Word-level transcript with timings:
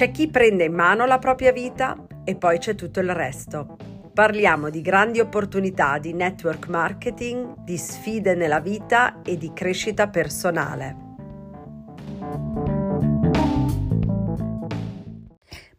C'è 0.00 0.12
chi 0.12 0.30
prende 0.30 0.64
in 0.64 0.72
mano 0.72 1.04
la 1.04 1.18
propria 1.18 1.52
vita 1.52 1.94
e 2.24 2.34
poi 2.34 2.56
c'è 2.56 2.74
tutto 2.74 3.00
il 3.00 3.14
resto. 3.14 3.76
Parliamo 4.14 4.70
di 4.70 4.80
grandi 4.80 5.20
opportunità 5.20 5.98
di 5.98 6.14
network 6.14 6.68
marketing, 6.68 7.58
di 7.64 7.76
sfide 7.76 8.34
nella 8.34 8.60
vita 8.60 9.20
e 9.20 9.36
di 9.36 9.52
crescita 9.52 10.08
personale. 10.08 10.96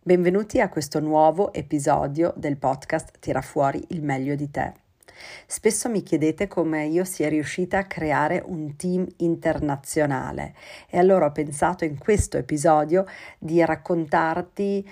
Benvenuti 0.03 0.59
a 0.59 0.69
questo 0.69 0.99
nuovo 0.99 1.51
episodio 1.51 2.31
del 2.37 2.57
podcast 2.57 3.17
Tira 3.17 3.41
fuori 3.41 3.83
il 3.87 4.03
meglio 4.03 4.35
di 4.35 4.51
te. 4.51 4.90
Spesso 5.45 5.89
mi 5.89 6.03
chiedete 6.03 6.47
come 6.47 6.85
io 6.85 7.03
sia 7.03 7.29
riuscita 7.29 7.79
a 7.79 7.85
creare 7.85 8.41
un 8.45 8.75
team 8.75 9.07
internazionale 9.17 10.53
e 10.89 10.97
allora 10.97 11.25
ho 11.25 11.31
pensato 11.31 11.85
in 11.85 11.97
questo 11.97 12.37
episodio 12.37 13.05
di 13.37 13.63
raccontarti 13.63 14.87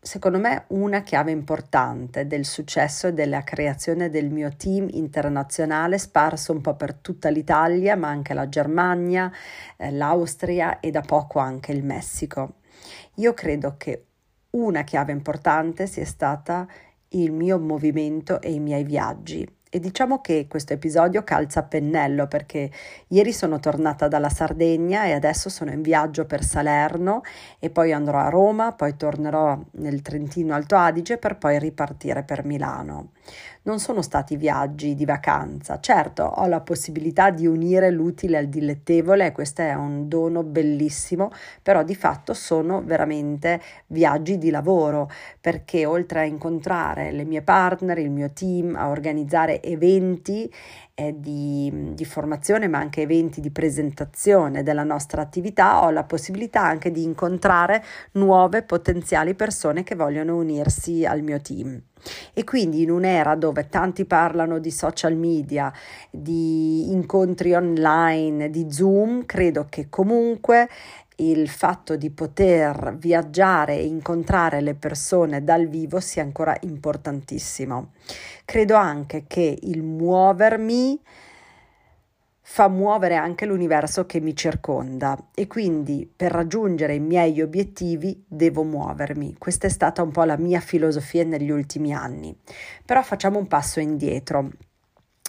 secondo 0.00 0.38
me 0.38 0.64
una 0.68 1.02
chiave 1.02 1.32
importante 1.32 2.26
del 2.26 2.44
successo 2.44 3.08
e 3.08 3.12
della 3.12 3.42
creazione 3.42 4.08
del 4.08 4.30
mio 4.30 4.54
team 4.56 4.88
internazionale 4.90 5.98
sparso 5.98 6.52
un 6.52 6.60
po' 6.60 6.76
per 6.76 6.94
tutta 6.94 7.28
l'Italia, 7.28 7.96
ma 7.96 8.08
anche 8.08 8.32
la 8.32 8.48
Germania, 8.48 9.30
eh, 9.76 9.90
l'Austria 9.90 10.80
e 10.80 10.90
da 10.90 11.02
poco 11.02 11.40
anche 11.40 11.72
il 11.72 11.84
Messico. 11.84 12.54
Io 13.16 13.34
credo 13.34 13.74
che 13.76 14.04
una 14.50 14.82
chiave 14.82 15.12
importante 15.12 15.86
sia 15.86 16.06
stata 16.06 16.66
il 17.08 17.32
mio 17.32 17.58
movimento 17.58 18.40
e 18.40 18.52
i 18.52 18.60
miei 18.60 18.84
viaggi. 18.84 19.46
E 19.70 19.80
diciamo 19.80 20.22
che 20.22 20.46
questo 20.48 20.72
episodio 20.72 21.24
calza 21.24 21.60
a 21.60 21.62
pennello 21.62 22.26
perché 22.26 22.70
ieri 23.08 23.34
sono 23.34 23.60
tornata 23.60 24.08
dalla 24.08 24.30
Sardegna 24.30 25.04
e 25.04 25.12
adesso 25.12 25.50
sono 25.50 25.70
in 25.70 25.82
viaggio 25.82 26.24
per 26.24 26.42
Salerno 26.42 27.20
e 27.58 27.68
poi 27.68 27.92
andrò 27.92 28.18
a 28.18 28.30
Roma, 28.30 28.72
poi 28.72 28.96
tornerò 28.96 29.60
nel 29.72 30.00
Trentino 30.00 30.54
Alto 30.54 30.74
Adige 30.74 31.18
per 31.18 31.36
poi 31.36 31.58
ripartire 31.58 32.22
per 32.22 32.46
Milano 32.46 33.10
non 33.68 33.78
sono 33.80 34.00
stati 34.00 34.36
viaggi 34.36 34.94
di 34.94 35.04
vacanza. 35.04 35.78
Certo, 35.78 36.22
ho 36.22 36.46
la 36.46 36.60
possibilità 36.60 37.30
di 37.30 37.46
unire 37.46 37.90
l'utile 37.90 38.38
al 38.38 38.46
dilettevole 38.46 39.26
e 39.26 39.32
questo 39.32 39.60
è 39.60 39.74
un 39.74 40.08
dono 40.08 40.42
bellissimo, 40.42 41.30
però 41.62 41.82
di 41.82 41.94
fatto 41.94 42.32
sono 42.32 42.82
veramente 42.82 43.60
viaggi 43.88 44.38
di 44.38 44.48
lavoro 44.48 45.10
perché 45.38 45.84
oltre 45.84 46.20
a 46.20 46.24
incontrare 46.24 47.12
le 47.12 47.24
mie 47.24 47.42
partner, 47.42 47.98
il 47.98 48.10
mio 48.10 48.30
team, 48.32 48.74
a 48.74 48.88
organizzare 48.88 49.57
eventi 49.62 50.52
eh, 50.94 51.14
di, 51.16 51.92
di, 51.94 52.04
formazione 52.04 52.66
ma 52.66 52.78
anche 52.78 53.02
eventi 53.02 53.40
di 53.40 53.50
presentazione 53.50 54.62
della 54.62 54.82
nostra 54.82 55.22
attività 55.22 55.84
ho 55.84 55.90
la 55.90 56.04
possibilità 56.04 56.62
anche 56.62 56.90
di 56.90 57.02
incontrare 57.02 57.84
nuove 58.12 58.62
potenziali 58.62 59.34
persone 59.34 59.84
che 59.84 59.94
vogliono 59.94 60.36
unirsi 60.36 61.04
al 61.04 61.22
mio 61.22 61.40
team. 61.40 61.80
E 62.32 62.44
quindi 62.44 62.82
in 62.82 62.90
un'era 62.90 63.34
dove 63.34 63.68
tanti 63.68 64.04
parlano 64.04 64.58
di 64.58 64.70
social 64.70 65.14
media, 65.14 65.72
di 66.10 66.90
incontri 66.90 67.54
online, 67.54 68.50
di 68.50 68.70
Zoom, 68.70 69.26
credo 69.26 69.66
che 69.68 69.88
comunque 69.88 70.68
il 71.20 71.48
fatto 71.48 71.96
di 71.96 72.10
poter 72.10 72.96
viaggiare 72.96 73.76
e 73.76 73.84
incontrare 73.84 74.60
le 74.60 74.74
persone 74.74 75.42
dal 75.42 75.66
vivo 75.66 76.00
sia 76.00 76.22
ancora 76.22 76.56
importantissimo. 76.60 77.92
Credo 78.44 78.74
anche 78.74 79.24
che 79.26 79.58
il 79.62 79.82
muovermi 79.82 81.00
fa 82.50 82.68
muovere 82.68 83.16
anche 83.16 83.44
l'universo 83.44 84.06
che 84.06 84.20
mi 84.20 84.34
circonda 84.34 85.18
e 85.34 85.46
quindi 85.46 86.10
per 86.14 86.32
raggiungere 86.32 86.94
i 86.94 87.00
miei 87.00 87.42
obiettivi 87.42 88.24
devo 88.26 88.62
muovermi. 88.62 89.36
Questa 89.36 89.66
è 89.66 89.70
stata 89.70 90.02
un 90.02 90.10
po' 90.10 90.24
la 90.24 90.38
mia 90.38 90.60
filosofia 90.60 91.24
negli 91.24 91.50
ultimi 91.50 91.92
anni. 91.92 92.34
Però 92.86 93.02
facciamo 93.02 93.38
un 93.38 93.48
passo 93.48 93.80
indietro 93.80 94.50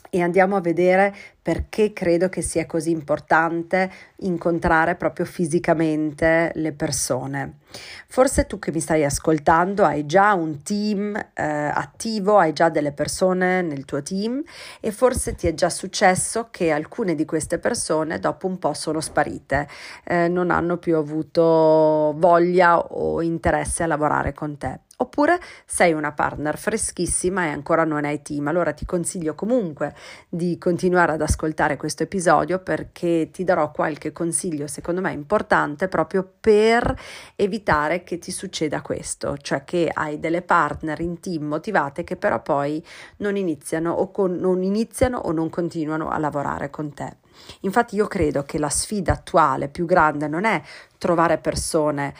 e 0.09 0.21
andiamo 0.21 0.55
a 0.55 0.61
vedere 0.61 1.13
perché 1.49 1.93
credo 1.93 2.29
che 2.29 2.43
sia 2.43 2.67
così 2.67 2.91
importante 2.91 3.91
incontrare 4.17 4.93
proprio 4.93 5.25
fisicamente 5.25 6.51
le 6.53 6.73
persone. 6.73 7.61
Forse 8.07 8.45
tu 8.45 8.59
che 8.59 8.71
mi 8.71 8.79
stai 8.79 9.03
ascoltando 9.03 9.83
hai 9.83 10.05
già 10.05 10.33
un 10.33 10.61
team 10.61 11.15
eh, 11.15 11.43
attivo, 11.43 12.37
hai 12.37 12.53
già 12.53 12.69
delle 12.69 12.91
persone 12.91 13.63
nel 13.63 13.85
tuo 13.85 14.03
team 14.03 14.43
e 14.79 14.91
forse 14.91 15.33
ti 15.33 15.47
è 15.47 15.55
già 15.55 15.71
successo 15.71 16.49
che 16.51 16.69
alcune 16.69 17.15
di 17.15 17.25
queste 17.25 17.57
persone 17.57 18.19
dopo 18.19 18.45
un 18.45 18.59
po' 18.59 18.73
sono 18.73 19.01
sparite, 19.01 19.67
eh, 20.03 20.27
non 20.27 20.51
hanno 20.51 20.77
più 20.77 20.97
avuto 20.97 22.13
voglia 22.15 22.77
o 22.77 23.23
interesse 23.23 23.81
a 23.81 23.87
lavorare 23.87 24.33
con 24.33 24.55
te. 24.57 24.81
Oppure 25.01 25.39
sei 25.65 25.93
una 25.93 26.11
partner 26.11 26.57
freschissima 26.57 27.45
e 27.45 27.49
ancora 27.49 27.85
non 27.85 28.03
hai 28.03 28.21
team, 28.21 28.47
allora 28.47 28.73
ti 28.73 28.85
consiglio 28.85 29.33
comunque 29.33 29.95
di 30.27 30.57
continuare 30.57 31.13
ad 31.13 31.21
ascoltare 31.21 31.38
questo 31.77 32.03
episodio 32.03 32.59
perché 32.59 33.29
ti 33.31 33.43
darò 33.43 33.71
qualche 33.71 34.11
consiglio 34.11 34.67
secondo 34.67 34.99
me 34.99 35.11
importante 35.13 35.87
proprio 35.87 36.29
per 36.39 36.93
evitare 37.35 38.03
che 38.03 38.17
ti 38.17 38.31
succeda 38.31 38.81
questo, 38.81 39.37
cioè 39.37 39.63
che 39.63 39.89
hai 39.93 40.19
delle 40.19 40.41
partner 40.41 40.99
in 40.99 41.19
team 41.19 41.43
motivate 41.43 42.03
che 42.03 42.17
però 42.17 42.41
poi 42.41 42.83
non 43.17 43.37
iniziano 43.37 43.91
o, 43.91 44.11
con, 44.11 44.35
non 44.35 44.63
iniziano 44.63 45.17
o 45.17 45.31
non 45.31 45.49
continuano 45.49 46.09
a 46.09 46.17
lavorare 46.17 46.69
con 46.69 46.93
te. 46.93 47.17
Infatti 47.61 47.95
io 47.95 48.07
credo 48.07 48.43
che 48.43 48.59
la 48.59 48.69
sfida 48.69 49.13
attuale 49.13 49.69
più 49.69 49.85
grande 49.85 50.27
non 50.27 50.43
è 50.43 50.61
trovare 50.97 51.37
persone 51.37 52.13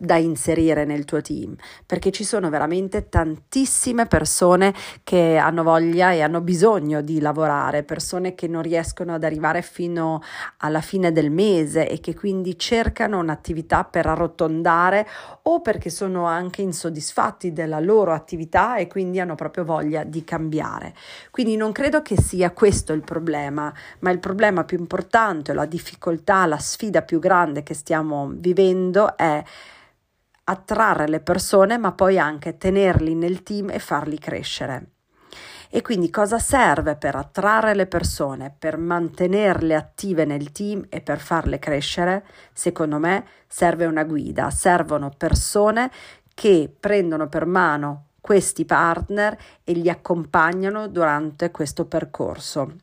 da 0.00 0.14
inserire 0.16 0.84
nel 0.84 1.04
tuo 1.04 1.20
team, 1.20 1.56
perché 1.84 2.12
ci 2.12 2.22
sono 2.22 2.48
veramente 2.50 3.08
tantissime 3.08 4.06
persone 4.06 4.72
che 5.02 5.36
hanno 5.36 5.64
voglia 5.64 6.12
e 6.12 6.22
hanno 6.22 6.40
bisogno 6.40 7.00
di 7.00 7.20
lavorare, 7.20 7.82
persone 7.82 8.36
che 8.36 8.46
non 8.46 8.62
riescono 8.62 9.14
ad 9.14 9.24
arrivare 9.24 9.60
fino 9.60 10.22
alla 10.58 10.82
fine 10.82 11.10
del 11.10 11.32
mese 11.32 11.88
e 11.88 11.98
che 11.98 12.14
quindi 12.14 12.56
cercano 12.56 13.18
un'attività 13.18 13.82
per 13.82 14.06
arrotondare 14.06 15.04
o 15.42 15.60
perché 15.60 15.90
sono 15.90 16.26
anche 16.26 16.62
insoddisfatti 16.62 17.52
della 17.52 17.80
loro 17.80 18.12
attività 18.12 18.76
e 18.76 18.86
quindi 18.86 19.18
hanno 19.18 19.34
proprio 19.34 19.64
voglia 19.64 20.04
di 20.04 20.22
cambiare. 20.22 20.94
Quindi 21.32 21.56
non 21.56 21.72
credo 21.72 22.02
che 22.02 22.16
sia 22.16 22.52
questo 22.52 22.92
il 22.92 23.02
problema, 23.02 23.74
ma 23.98 24.10
il 24.10 24.20
problema 24.20 24.62
più 24.62 24.78
importante, 24.78 25.52
la 25.52 25.66
difficoltà, 25.66 26.46
la 26.46 26.58
sfida 26.58 27.02
più 27.02 27.18
grande 27.18 27.64
che 27.64 27.74
stiamo 27.74 28.30
vivendo 28.32 29.16
è 29.16 29.42
attrarre 30.50 31.08
le 31.08 31.20
persone, 31.20 31.76
ma 31.76 31.92
poi 31.92 32.18
anche 32.18 32.56
tenerli 32.56 33.14
nel 33.14 33.42
team 33.42 33.70
e 33.70 33.78
farli 33.78 34.18
crescere. 34.18 34.92
E 35.70 35.82
quindi 35.82 36.08
cosa 36.08 36.38
serve 36.38 36.96
per 36.96 37.14
attrarre 37.14 37.74
le 37.74 37.86
persone, 37.86 38.54
per 38.58 38.78
mantenerle 38.78 39.74
attive 39.74 40.24
nel 40.24 40.50
team 40.50 40.86
e 40.88 41.02
per 41.02 41.18
farle 41.18 41.58
crescere? 41.58 42.24
Secondo 42.54 42.98
me 42.98 43.26
serve 43.46 43.84
una 43.84 44.04
guida, 44.04 44.48
servono 44.50 45.10
persone 45.14 45.90
che 46.32 46.74
prendono 46.78 47.28
per 47.28 47.44
mano 47.44 48.04
questi 48.20 48.64
partner 48.64 49.36
e 49.62 49.72
li 49.72 49.90
accompagnano 49.90 50.88
durante 50.88 51.50
questo 51.50 51.84
percorso. 51.84 52.76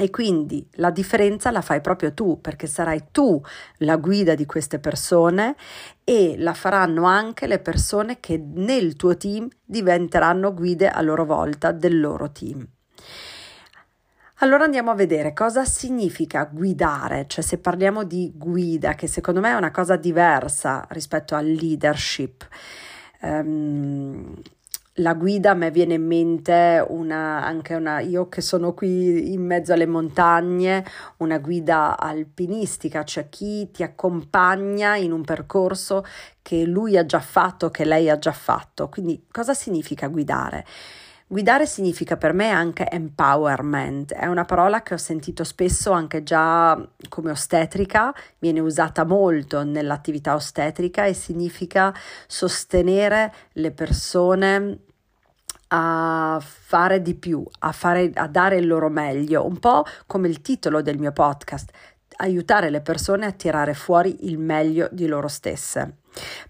E 0.00 0.08
quindi 0.08 0.66
la 0.76 0.90
differenza 0.90 1.50
la 1.50 1.60
fai 1.60 1.82
proprio 1.82 2.14
tu, 2.14 2.40
perché 2.40 2.66
sarai 2.66 3.08
tu 3.10 3.38
la 3.80 3.96
guida 3.96 4.34
di 4.34 4.46
queste 4.46 4.78
persone 4.78 5.56
e 6.04 6.36
la 6.38 6.54
faranno 6.54 7.04
anche 7.04 7.46
le 7.46 7.58
persone 7.58 8.18
che 8.18 8.42
nel 8.42 8.96
tuo 8.96 9.18
team 9.18 9.46
diventeranno 9.62 10.54
guide 10.54 10.88
a 10.88 11.02
loro 11.02 11.26
volta 11.26 11.70
del 11.72 12.00
loro 12.00 12.32
team. 12.32 12.66
Allora 14.36 14.64
andiamo 14.64 14.90
a 14.90 14.94
vedere 14.94 15.34
cosa 15.34 15.66
significa 15.66 16.48
guidare, 16.50 17.26
cioè 17.26 17.44
se 17.44 17.58
parliamo 17.58 18.02
di 18.04 18.32
guida, 18.34 18.94
che 18.94 19.06
secondo 19.06 19.40
me 19.40 19.50
è 19.50 19.54
una 19.54 19.70
cosa 19.70 19.96
diversa 19.96 20.86
rispetto 20.92 21.34
al 21.34 21.44
leadership. 21.44 22.48
Um, 23.20 24.34
la 25.00 25.14
guida 25.14 25.50
a 25.50 25.54
me 25.54 25.70
viene 25.70 25.94
in 25.94 26.06
mente 26.06 26.84
una, 26.88 27.44
anche 27.44 27.74
una, 27.74 28.00
io 28.00 28.28
che 28.28 28.40
sono 28.40 28.72
qui 28.72 29.32
in 29.32 29.44
mezzo 29.44 29.72
alle 29.72 29.86
montagne, 29.86 30.84
una 31.18 31.38
guida 31.38 31.98
alpinistica, 31.98 33.04
cioè 33.04 33.28
chi 33.28 33.70
ti 33.70 33.82
accompagna 33.82 34.96
in 34.96 35.12
un 35.12 35.22
percorso 35.22 36.04
che 36.42 36.64
lui 36.64 36.96
ha 36.96 37.04
già 37.04 37.20
fatto, 37.20 37.70
che 37.70 37.84
lei 37.84 38.08
ha 38.08 38.18
già 38.18 38.32
fatto. 38.32 38.88
Quindi 38.88 39.26
cosa 39.30 39.54
significa 39.54 40.08
guidare? 40.08 40.64
Guidare 41.26 41.64
significa 41.64 42.16
per 42.16 42.32
me 42.32 42.50
anche 42.50 42.90
empowerment, 42.90 44.12
è 44.14 44.26
una 44.26 44.44
parola 44.44 44.82
che 44.82 44.94
ho 44.94 44.96
sentito 44.96 45.44
spesso 45.44 45.92
anche 45.92 46.24
già 46.24 46.76
come 47.08 47.30
ostetrica, 47.30 48.12
viene 48.40 48.58
usata 48.58 49.04
molto 49.04 49.62
nell'attività 49.62 50.34
ostetrica 50.34 51.04
e 51.04 51.14
significa 51.14 51.94
sostenere 52.26 53.32
le 53.52 53.70
persone 53.70 54.78
a 55.72 56.40
fare 56.40 57.02
di 57.02 57.14
più, 57.14 57.44
a, 57.60 57.72
fare, 57.72 58.10
a 58.14 58.26
dare 58.26 58.56
il 58.56 58.66
loro 58.66 58.88
meglio, 58.88 59.46
un 59.46 59.58
po' 59.58 59.84
come 60.06 60.28
il 60.28 60.40
titolo 60.40 60.82
del 60.82 60.98
mio 60.98 61.12
podcast, 61.12 61.70
aiutare 62.16 62.70
le 62.70 62.80
persone 62.80 63.26
a 63.26 63.32
tirare 63.32 63.74
fuori 63.74 64.28
il 64.28 64.38
meglio 64.38 64.88
di 64.90 65.06
loro 65.06 65.28
stesse. 65.28 65.96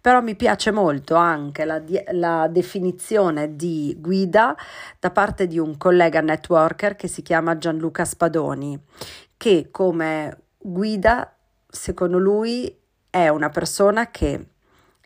Però 0.01 0.23
mi 0.23 0.37
piace 0.37 0.71
molto 0.71 1.17
anche 1.17 1.65
la, 1.65 1.83
la, 2.13 2.49
definizione 2.49 3.57
di 3.57 3.95
guida 3.99 4.57
da 4.99 5.11
parte 5.11 5.47
di 5.47 5.59
un 5.59 5.77
collega 5.77 6.21
networker 6.23 6.97
che 6.97 7.09
si 7.09 7.21
chiama 7.21 7.59
Gianluca 7.59 8.07
Spadoni, 8.07 8.81
che 9.37 9.69
come 9.71 10.45
guida, 10.57 11.37
secondo 11.69 12.19
lui, 12.19 12.75
è 13.11 13.29
una 13.29 13.51
persona 13.51 14.11
che 14.11 14.50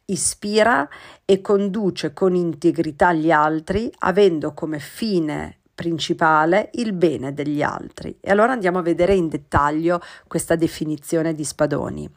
ispira 0.07 0.89
e 1.25 1.41
conduce 1.41 2.13
con 2.13 2.35
integrità 2.35 3.13
gli 3.13 3.31
altri, 3.31 3.91
avendo 4.01 4.53
come 4.53 4.79
fine 4.79 5.59
principale 5.75 6.71
il 6.75 6.93
bene 6.93 7.35
degli 7.35 7.61
altri. 7.61 8.17
E 8.21 8.31
allora 8.31 8.53
andiamo 8.53 8.79
a 8.79 8.83
vedere 8.83 9.15
in 9.15 9.29
dettaglio 9.29 10.01
questa 10.29 10.55
definizione 10.55 11.35
di 11.35 11.45
Spadoni. 11.45 12.09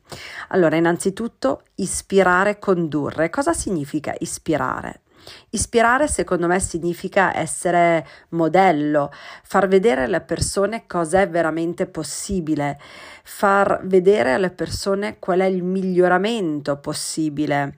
Allora, 0.49 0.75
innanzitutto, 0.75 1.63
ispirare, 1.75 2.59
condurre. 2.59 3.29
Cosa 3.29 3.53
significa 3.53 4.13
ispirare? 4.19 5.01
Ispirare 5.49 6.07
secondo 6.07 6.47
me 6.47 6.59
significa 6.59 7.35
essere 7.35 8.05
modello, 8.29 9.11
far 9.43 9.67
vedere 9.67 10.03
alle 10.03 10.21
persone 10.21 10.85
cosa 10.87 11.21
è 11.21 11.29
veramente 11.29 11.85
possibile, 11.85 12.79
far 13.23 13.81
vedere 13.83 14.33
alle 14.33 14.51
persone 14.51 15.19
qual 15.19 15.39
è 15.39 15.45
il 15.45 15.63
miglioramento 15.63 16.77
possibile. 16.77 17.75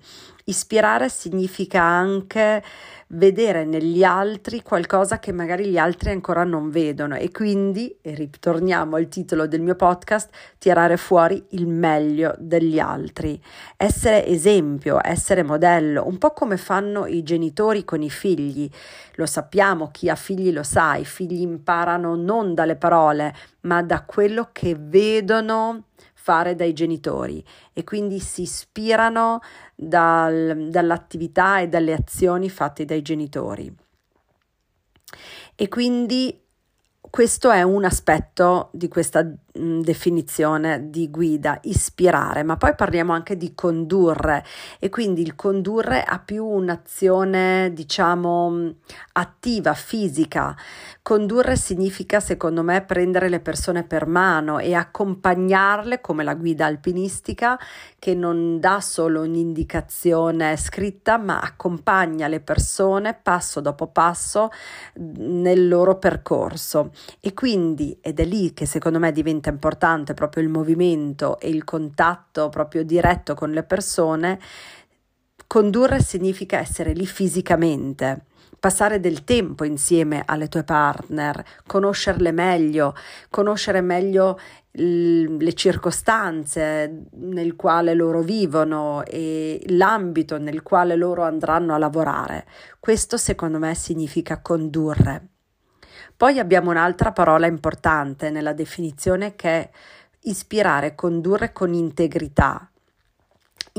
Ispirare 0.50 1.10
significa 1.10 1.84
anche 1.84 2.64
vedere 3.10 3.66
negli 3.66 4.04
altri 4.04 4.64
qualcosa 4.64 5.20
che 5.20 5.32
magari 5.32 5.68
gli 5.68 5.78
altri 5.78 6.10
ancora 6.10 6.44
non 6.44 6.72
vedono 6.72 7.16
e 7.16 7.30
quindi, 7.30 7.96
e 8.02 8.16
ritorniamo 8.16 8.96
al 8.96 9.08
titolo 9.10 9.46
del 9.46 9.62
mio 9.62 9.76
podcast, 9.76 10.32
tirare 10.58 10.98
fuori 10.98 11.46
il 11.50 11.68
meglio 11.68 12.34
degli 12.40 12.80
altri, 12.80 13.40
essere 13.78 14.26
esempio, 14.26 15.00
essere 15.04 15.44
modello, 15.44 16.08
un 16.08 16.18
po' 16.18 16.32
come 16.32 16.58
fanno 16.58 17.06
i 17.06 17.22
genitori 17.22 17.86
con 17.86 18.02
i 18.02 18.10
figli. 18.10 18.68
Lo 19.16 19.28
sappiamo, 19.28 19.92
chi 19.92 20.10
ha 20.10 20.16
figli 20.16 20.52
lo 20.52 20.64
sa, 20.64 20.96
i 20.96 21.06
figli 21.06 21.42
imparano 21.42 22.16
non 22.16 22.56
dalle 22.56 22.76
parole, 22.76 23.36
ma 23.62 23.84
da 23.84 24.02
quello 24.02 24.50
che 24.52 24.76
vedono 24.76 25.84
fare 26.22 26.54
dai 26.54 26.74
genitori 26.74 27.44
e 27.72 27.86
quindi 27.86 28.20
si 28.20 28.42
ispirano 28.42 29.40
dal, 29.74 30.68
dall'attività 30.70 31.60
e 31.60 31.70
dalle 31.70 31.94
azioni 31.94 32.50
fatte 32.50 32.84
dai 32.84 33.02
genitori. 33.02 33.74
E 35.56 35.68
quindi 35.70 36.46
questo 37.00 37.52
è 37.52 37.64
un 37.64 37.86
aspetto 37.86 38.70
di 38.74 38.90
questa 38.90 39.26
mh, 39.60 39.82
definizione 39.82 40.90
di 40.90 41.10
guida, 41.10 41.60
ispirare, 41.64 42.44
ma 42.44 42.58
poi 42.58 42.74
parliamo 42.76 43.14
anche 43.14 43.38
di 43.38 43.54
condurre 43.54 44.46
e 44.80 44.90
quindi 44.90 45.22
il 45.22 45.36
condurre 45.36 46.04
ha 46.04 46.20
più 46.20 46.46
un'azione, 46.46 47.72
diciamo, 47.74 48.74
attiva, 49.14 49.74
fisica. 49.74 50.56
Condurre 51.02 51.56
significa, 51.56 52.20
secondo 52.20 52.64
me, 52.64 52.84
prendere 52.84 53.30
le 53.30 53.40
persone 53.40 53.84
per 53.84 54.06
mano 54.06 54.60
e 54.60 54.74
accompagnarle 54.74 56.02
come 56.02 56.24
la 56.24 56.36
guida 56.36 56.66
alpinistica 56.66 57.58
che 57.98 58.14
non 58.14 58.60
dà 58.60 58.80
solo 58.80 59.22
un'indicazione 59.22 60.56
scritta, 60.56 61.18
ma 61.18 61.40
accompagna 61.40 62.28
le 62.28 62.40
persone 62.40 63.14
passo 63.22 63.60
dopo 63.60 63.88
passo 63.88 64.50
nel 64.96 65.68
loro 65.68 65.98
percorso. 65.98 66.92
E 67.20 67.34
quindi, 67.34 67.98
ed 68.02 68.20
è 68.20 68.26
lì 68.26 68.54
che 68.54 68.66
secondo 68.66 69.00
me 69.00 69.12
diventa 69.12 69.49
importante 69.50 70.14
proprio 70.14 70.44
il 70.44 70.50
movimento 70.50 71.40
e 71.40 71.50
il 71.50 71.64
contatto 71.64 72.50
proprio 72.50 72.84
diretto 72.84 73.34
con 73.36 73.52
le 73.52 73.64
persone, 73.64 74.40
condurre 75.48 76.02
significa 76.02 76.58
essere 76.58 76.94
lì 76.94 77.06
fisicamente 77.06 78.24
passare 78.60 79.00
del 79.00 79.24
tempo 79.24 79.64
insieme 79.64 80.24
alle 80.26 80.50
tue 80.50 80.64
partner, 80.64 81.44
conoscerle 81.66 82.32
meglio, 82.32 82.94
conoscere 83.30 83.82
meglio 83.82 84.38
le 84.72 85.54
circostanze 85.54 87.06
nel 87.14 87.56
quale 87.56 87.94
loro 87.94 88.22
vivono 88.22 89.04
e 89.06 89.64
l'ambito 89.70 90.38
nel 90.38 90.62
quale 90.62 90.96
loro 90.96 91.24
andranno 91.24 91.74
a 91.74 91.78
lavorare. 91.78 92.46
Questo 92.80 93.18
secondo 93.18 93.58
me 93.58 93.74
significa 93.74 94.42
condurre. 94.42 95.39
Poi 96.20 96.38
abbiamo 96.38 96.70
un'altra 96.70 97.14
parola 97.14 97.48
importante 97.48 98.30
nella 98.30 98.52
definizione 98.52 99.38
che 99.38 99.50
è 99.50 99.70
ispirare, 100.24 100.94
condurre 100.94 101.54
con 101.54 101.74
integrità. 101.74 102.70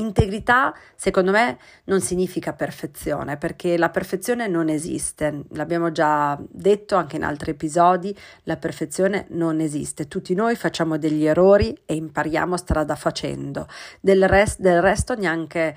Integrità, 0.01 0.73
secondo 0.95 1.29
me, 1.29 1.59
non 1.83 2.01
significa 2.01 2.53
perfezione, 2.53 3.37
perché 3.37 3.77
la 3.77 3.89
perfezione 3.89 4.47
non 4.47 4.67
esiste. 4.67 5.43
L'abbiamo 5.51 5.91
già 5.91 6.37
detto 6.49 6.95
anche 6.95 7.17
in 7.17 7.23
altri 7.23 7.51
episodi, 7.51 8.15
la 8.43 8.57
perfezione 8.57 9.27
non 9.29 9.59
esiste. 9.59 10.07
Tutti 10.07 10.33
noi 10.33 10.55
facciamo 10.55 10.97
degli 10.97 11.25
errori 11.25 11.77
e 11.85 11.93
impariamo 11.93 12.57
strada 12.57 12.95
facendo. 12.95 13.67
Del, 13.99 14.27
rest, 14.27 14.59
del 14.59 14.81
resto 14.81 15.15
neanche 15.15 15.75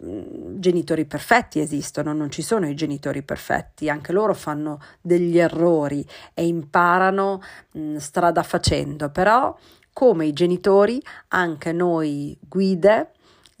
mh, 0.00 0.58
genitori 0.58 1.04
perfetti 1.04 1.60
esistono, 1.60 2.12
non 2.12 2.28
ci 2.30 2.42
sono 2.42 2.68
i 2.68 2.74
genitori 2.74 3.22
perfetti, 3.22 3.88
anche 3.88 4.12
loro 4.12 4.34
fanno 4.34 4.80
degli 5.00 5.38
errori 5.38 6.04
e 6.34 6.44
imparano 6.44 7.40
mh, 7.72 7.96
strada 7.98 8.42
facendo. 8.42 9.10
Però, 9.10 9.56
come 9.92 10.26
i 10.26 10.32
genitori, 10.32 11.00
anche 11.28 11.72
noi 11.72 12.36
guide, 12.40 13.12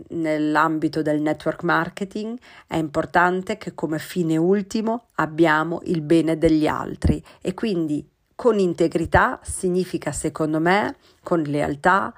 nell'ambito 0.08 1.02
del 1.02 1.20
network 1.20 1.62
marketing 1.62 2.38
è 2.66 2.76
importante 2.76 3.56
che 3.56 3.74
come 3.74 3.98
fine 3.98 4.36
ultimo 4.36 5.06
abbiamo 5.16 5.80
il 5.84 6.00
bene 6.02 6.36
degli 6.36 6.66
altri. 6.66 7.22
E 7.40 7.54
quindi 7.54 8.06
con 8.34 8.58
integrità 8.58 9.38
significa 9.42 10.12
secondo 10.12 10.60
me 10.60 10.96
con 11.22 11.42
lealtà, 11.42 12.12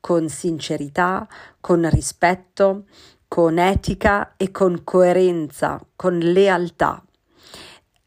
con 0.00 0.28
sincerità, 0.28 1.26
con 1.60 1.88
rispetto, 1.90 2.84
con 3.28 3.58
etica 3.58 4.34
e 4.36 4.50
con 4.50 4.82
coerenza, 4.84 5.84
con 5.94 6.18
lealtà 6.18 7.03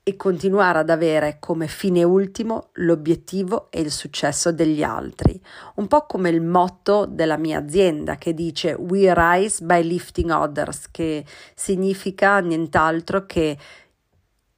e 0.07 0.15
continuare 0.15 0.80
ad 0.80 0.89
avere 0.89 1.36
come 1.38 1.68
fine 1.68 2.01
ultimo 2.01 2.69
l'obiettivo 2.75 3.68
e 3.69 3.81
il 3.81 3.92
successo 3.92 4.54
degli 4.54 4.81
altri. 4.81 5.38
Un 5.75 5.88
po' 5.88 6.06
come 6.06 6.30
il 6.30 6.39
motto 6.39 7.06
della 7.06 7.36
mia 7.36 7.59
azienda 7.59 8.15
che 8.15 8.33
dice 8.33 8.71
We 8.71 9.14
rise 9.14 9.66
by 9.66 9.83
lifting 9.83 10.30
others, 10.30 10.90
che 10.92 11.26
significa 11.54 12.40
nient'altro 12.40 13.26
che 13.26 13.57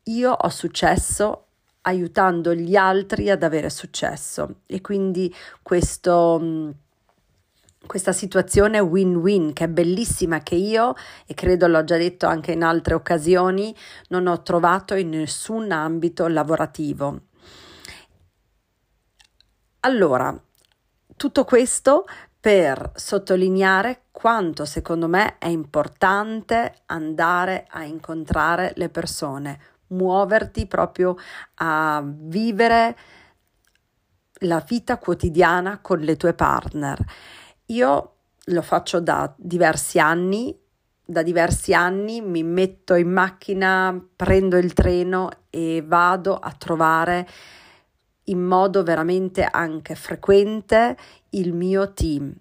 io 0.03 0.31
ho 0.31 0.49
successo 0.49 1.45
aiutando 1.81 2.53
gli 2.53 2.75
altri 2.75 3.31
ad 3.31 3.41
avere 3.41 3.71
successo 3.71 4.57
e 4.67 4.81
quindi 4.81 5.33
questo 5.63 6.75
questa 7.85 8.11
situazione 8.11 8.79
win-win 8.79 9.53
che 9.53 9.65
è 9.65 9.67
bellissima 9.69 10.41
che 10.41 10.55
io 10.55 10.95
e 11.25 11.33
credo 11.33 11.67
l'ho 11.67 11.83
già 11.83 11.97
detto 11.97 12.27
anche 12.27 12.51
in 12.51 12.63
altre 12.63 12.93
occasioni 12.93 13.75
non 14.09 14.27
ho 14.27 14.41
trovato 14.41 14.95
in 14.95 15.09
nessun 15.09 15.71
ambito 15.71 16.27
lavorativo. 16.27 17.21
Allora, 19.81 20.37
tutto 21.15 21.45
questo 21.45 22.05
per 22.39 22.91
sottolineare 22.95 24.03
quanto 24.11 24.65
secondo 24.65 25.07
me 25.07 25.37
è 25.37 25.47
importante 25.47 26.81
andare 26.87 27.65
a 27.69 27.83
incontrare 27.83 28.73
le 28.75 28.89
persone, 28.89 29.59
muoverti 29.87 30.67
proprio 30.67 31.15
a 31.55 32.03
vivere 32.05 32.97
la 34.43 34.63
vita 34.65 34.97
quotidiana 34.97 35.79
con 35.79 35.99
le 35.99 36.15
tue 36.17 36.33
partner 36.33 37.05
io 37.69 38.13
lo 38.43 38.61
faccio 38.61 38.99
da 38.99 39.31
diversi 39.35 39.99
anni, 39.99 40.57
da 41.05 41.23
diversi 41.23 41.73
anni 41.73 42.21
mi 42.21 42.43
metto 42.43 42.95
in 42.95 43.11
macchina, 43.11 44.07
prendo 44.15 44.57
il 44.57 44.73
treno 44.73 45.29
e 45.49 45.83
vado 45.85 46.35
a 46.35 46.51
trovare 46.51 47.27
in 48.25 48.43
modo 48.43 48.83
veramente 48.83 49.43
anche 49.43 49.95
frequente 49.95 50.97
il 51.31 51.53
mio 51.53 51.93
team. 51.93 52.33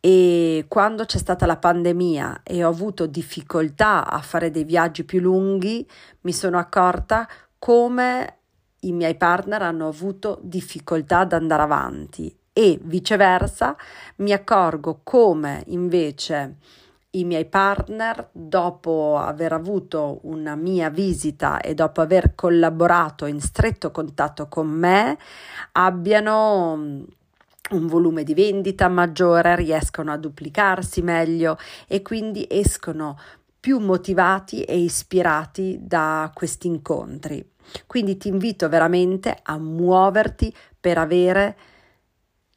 E 0.00 0.64
quando 0.68 1.04
c'è 1.04 1.18
stata 1.18 1.44
la 1.44 1.56
pandemia 1.56 2.42
e 2.42 2.64
ho 2.64 2.68
avuto 2.68 3.06
difficoltà 3.06 4.08
a 4.08 4.20
fare 4.20 4.50
dei 4.50 4.64
viaggi 4.64 5.04
più 5.04 5.20
lunghi, 5.20 5.86
mi 6.22 6.32
sono 6.32 6.58
accorta 6.58 7.28
come 7.58 8.36
i 8.80 8.92
miei 8.92 9.16
partner 9.16 9.62
hanno 9.62 9.88
avuto 9.88 10.38
difficoltà 10.42 11.20
ad 11.20 11.32
andare 11.32 11.62
avanti 11.62 12.37
e 12.58 12.76
viceversa 12.82 13.76
mi 14.16 14.32
accorgo 14.32 14.98
come 15.04 15.62
invece 15.68 16.56
i 17.10 17.22
miei 17.22 17.44
partner, 17.44 18.30
dopo 18.32 19.16
aver 19.16 19.52
avuto 19.52 20.18
una 20.22 20.56
mia 20.56 20.90
visita 20.90 21.60
e 21.60 21.74
dopo 21.74 22.00
aver 22.00 22.34
collaborato 22.34 23.26
in 23.26 23.40
stretto 23.40 23.92
contatto 23.92 24.48
con 24.48 24.66
me, 24.66 25.16
abbiano 25.72 26.72
un 26.72 27.86
volume 27.86 28.24
di 28.24 28.34
vendita 28.34 28.88
maggiore, 28.88 29.54
riescono 29.54 30.10
a 30.10 30.16
duplicarsi 30.16 31.00
meglio 31.00 31.58
e 31.86 32.02
quindi 32.02 32.44
escono 32.50 33.16
più 33.60 33.78
motivati 33.78 34.64
e 34.64 34.80
ispirati 34.80 35.78
da 35.80 36.28
questi 36.34 36.66
incontri. 36.66 37.52
Quindi 37.86 38.16
ti 38.16 38.26
invito 38.26 38.68
veramente 38.68 39.38
a 39.44 39.58
muoverti 39.58 40.52
per 40.80 40.98
avere 40.98 41.56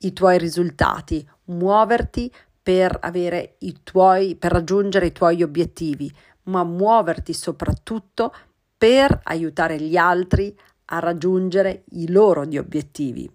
i 0.02 0.14
tuoi 0.14 0.38
risultati, 0.38 1.28
muoverti 1.46 2.32
per 2.62 2.98
avere 3.02 3.56
i 3.60 3.80
tuoi 3.84 4.36
per 4.36 4.52
raggiungere 4.52 5.08
i 5.08 5.12
tuoi 5.12 5.42
obiettivi, 5.42 6.12
ma 6.44 6.64
muoverti 6.64 7.34
soprattutto 7.34 8.34
per 8.78 9.20
aiutare 9.24 9.80
gli 9.80 9.98
altri 9.98 10.56
a 10.86 11.00
raggiungere 11.00 11.84
i 11.92 12.10
loro 12.10 12.42
obiettivi. 12.42 13.30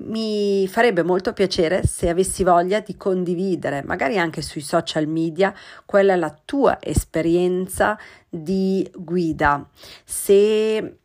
Mi 0.00 0.68
farebbe 0.68 1.02
molto 1.02 1.32
piacere 1.32 1.84
se 1.84 2.08
avessi 2.08 2.44
voglia 2.44 2.78
di 2.80 2.96
condividere, 2.96 3.82
magari 3.82 4.16
anche 4.16 4.42
sui 4.42 4.60
social 4.60 5.08
media, 5.08 5.52
quella 5.84 6.12
è 6.12 6.16
la 6.16 6.36
tua 6.44 6.78
esperienza 6.80 7.98
di 8.28 8.88
guida. 8.94 9.68
Se 10.04 10.98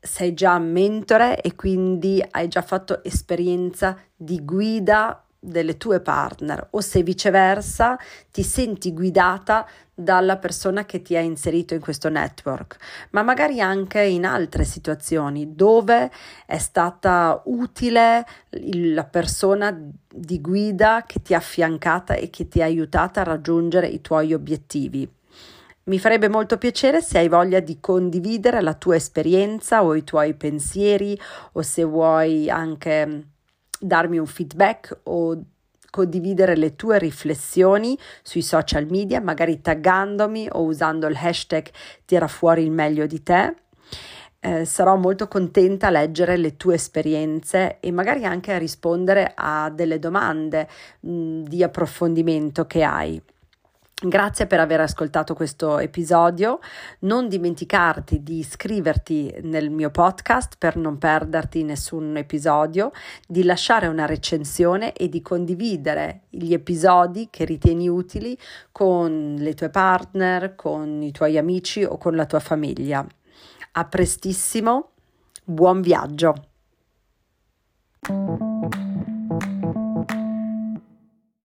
sei 0.00 0.34
già 0.34 0.58
mentore 0.58 1.40
e 1.40 1.54
quindi 1.54 2.24
hai 2.30 2.48
già 2.48 2.62
fatto 2.62 3.04
esperienza 3.04 3.96
di 4.16 4.42
guida 4.44 5.22
delle 5.42 5.78
tue 5.78 6.00
partner 6.00 6.68
o 6.72 6.80
se 6.80 7.02
viceversa 7.02 7.98
ti 8.30 8.42
senti 8.42 8.92
guidata 8.92 9.66
dalla 9.94 10.36
persona 10.36 10.84
che 10.84 11.02
ti 11.02 11.16
ha 11.16 11.20
inserito 11.20 11.74
in 11.74 11.80
questo 11.80 12.08
network, 12.08 12.76
ma 13.10 13.22
magari 13.22 13.60
anche 13.60 14.02
in 14.02 14.24
altre 14.24 14.64
situazioni 14.64 15.54
dove 15.54 16.10
è 16.46 16.58
stata 16.58 17.42
utile 17.46 18.26
la 18.50 19.04
persona 19.04 19.78
di 20.12 20.40
guida 20.40 21.04
che 21.06 21.20
ti 21.22 21.34
ha 21.34 21.38
affiancata 21.38 22.14
e 22.14 22.30
che 22.30 22.48
ti 22.48 22.62
ha 22.62 22.64
aiutata 22.64 23.20
a 23.20 23.24
raggiungere 23.24 23.86
i 23.88 24.00
tuoi 24.00 24.32
obiettivi. 24.32 25.08
Mi 25.84 25.98
farebbe 25.98 26.28
molto 26.28 26.58
piacere 26.58 27.00
se 27.00 27.18
hai 27.18 27.28
voglia 27.28 27.58
di 27.60 27.80
condividere 27.80 28.60
la 28.60 28.74
tua 28.74 28.96
esperienza 28.96 29.82
o 29.82 29.94
i 29.94 30.04
tuoi 30.04 30.34
pensieri 30.34 31.18
o 31.52 31.62
se 31.62 31.84
vuoi 31.84 32.50
anche 32.50 33.28
darmi 33.80 34.18
un 34.18 34.26
feedback 34.26 34.98
o 35.04 35.42
condividere 35.90 36.54
le 36.54 36.76
tue 36.76 36.98
riflessioni 36.98 37.98
sui 38.22 38.42
social 38.42 38.86
media, 38.90 39.22
magari 39.22 39.62
taggandomi 39.62 40.48
o 40.52 40.62
usando 40.62 41.06
il 41.06 41.16
hashtag 41.16 41.70
tira 42.04 42.28
fuori 42.28 42.62
il 42.62 42.70
meglio 42.70 43.06
di 43.06 43.22
te. 43.22 43.54
Eh, 44.38 44.64
sarò 44.66 44.96
molto 44.96 45.28
contenta 45.28 45.86
a 45.86 45.90
leggere 45.90 46.36
le 46.36 46.56
tue 46.56 46.74
esperienze 46.74 47.78
e 47.80 47.90
magari 47.90 48.24
anche 48.24 48.52
a 48.52 48.58
rispondere 48.58 49.32
a 49.34 49.70
delle 49.70 49.98
domande 49.98 50.68
mh, 51.00 51.42
di 51.42 51.62
approfondimento 51.62 52.66
che 52.66 52.82
hai. 52.82 53.20
Grazie 54.02 54.46
per 54.46 54.60
aver 54.60 54.80
ascoltato 54.80 55.34
questo 55.34 55.78
episodio. 55.78 56.60
Non 57.00 57.28
dimenticarti 57.28 58.22
di 58.22 58.38
iscriverti 58.38 59.40
nel 59.42 59.68
mio 59.68 59.90
podcast 59.90 60.54
per 60.56 60.76
non 60.76 60.96
perderti 60.96 61.62
nessun 61.64 62.16
episodio, 62.16 62.92
di 63.28 63.42
lasciare 63.42 63.88
una 63.88 64.06
recensione 64.06 64.94
e 64.94 65.10
di 65.10 65.20
condividere 65.20 66.22
gli 66.30 66.54
episodi 66.54 67.28
che 67.30 67.44
ritieni 67.44 67.90
utili 67.90 68.38
con 68.72 69.34
le 69.38 69.52
tue 69.52 69.68
partner, 69.68 70.54
con 70.54 71.02
i 71.02 71.12
tuoi 71.12 71.36
amici 71.36 71.84
o 71.84 71.98
con 71.98 72.16
la 72.16 72.24
tua 72.24 72.40
famiglia. 72.40 73.06
A 73.72 73.84
prestissimo, 73.84 74.92
buon 75.44 75.82
viaggio! 75.82 76.46